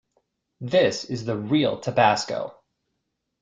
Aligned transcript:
This 0.61 1.03
is 1.03 1.25
the 1.25 1.37
real 1.37 1.79
tabasco. 1.79 2.55